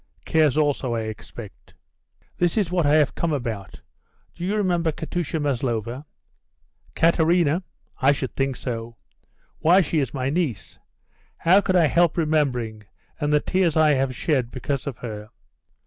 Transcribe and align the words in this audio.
Cares 0.25 0.57
also, 0.57 0.95
I 0.95 1.01
expect?" 1.01 1.75
"This 2.37 2.57
is 2.57 2.71
what 2.71 2.87
I 2.87 2.95
have 2.95 3.13
come 3.13 3.31
about: 3.31 3.81
Do 4.33 4.43
you 4.43 4.55
remember 4.55 4.91
Katusha 4.91 5.39
Maslova?" 5.39 6.07
"Katerina? 6.95 7.61
I 8.01 8.11
should 8.11 8.35
think 8.35 8.55
so. 8.55 8.95
Why, 9.59 9.81
she 9.81 9.99
is 9.99 10.11
my 10.11 10.31
niece. 10.31 10.79
How 11.37 11.61
could 11.61 11.75
I 11.75 11.85
help 11.85 12.17
remembering; 12.17 12.83
and 13.19 13.31
the 13.31 13.39
tears 13.41 13.77
I 13.77 13.91
have 13.91 14.15
shed 14.15 14.49
because 14.49 14.87
of 14.87 14.97
her. 14.97 15.29